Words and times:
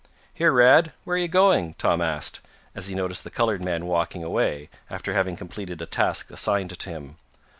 "Here, 0.33 0.51
Rad, 0.51 0.93
where 1.03 1.13
are 1.13 1.19
you 1.19 1.27
going?" 1.27 1.75
Tom 1.75 2.01
asked, 2.01 2.41
as 2.73 2.87
he 2.87 2.95
noticed 2.95 3.23
the 3.23 3.29
colored 3.29 3.61
man 3.61 3.85
walking 3.85 4.23
away, 4.23 4.71
after 4.89 5.13
having 5.13 5.35
completed 5.35 5.79
a 5.79 5.85
task 5.85 6.31
assigned 6.31 6.71
to 6.79 6.89
him. 6.89 7.17